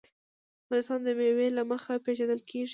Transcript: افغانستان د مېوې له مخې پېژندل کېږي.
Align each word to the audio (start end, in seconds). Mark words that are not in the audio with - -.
افغانستان 0.65 0.99
د 1.05 1.09
مېوې 1.19 1.47
له 1.57 1.63
مخې 1.71 2.03
پېژندل 2.05 2.41
کېږي. 2.49 2.69